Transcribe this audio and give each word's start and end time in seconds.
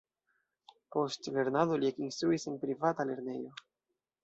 Post 0.95 1.29
lernado 1.35 1.77
li 1.83 1.89
ekinstruis 1.91 2.49
en 2.53 2.59
privata 2.65 3.09
lernejo. 3.13 3.55